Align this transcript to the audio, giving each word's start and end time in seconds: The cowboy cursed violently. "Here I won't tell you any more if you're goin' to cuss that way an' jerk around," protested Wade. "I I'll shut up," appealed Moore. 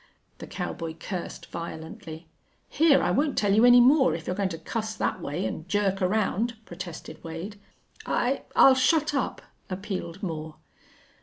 The 0.39 0.47
cowboy 0.47 0.95
cursed 0.95 1.51
violently. 1.51 2.27
"Here 2.67 3.03
I 3.03 3.11
won't 3.11 3.37
tell 3.37 3.53
you 3.53 3.65
any 3.65 3.79
more 3.79 4.15
if 4.15 4.25
you're 4.25 4.35
goin' 4.35 4.49
to 4.49 4.57
cuss 4.57 4.95
that 4.95 5.21
way 5.21 5.45
an' 5.45 5.67
jerk 5.67 6.01
around," 6.01 6.55
protested 6.65 7.23
Wade. 7.23 7.59
"I 8.03 8.41
I'll 8.55 8.73
shut 8.73 9.13
up," 9.13 9.43
appealed 9.69 10.23
Moore. 10.23 10.55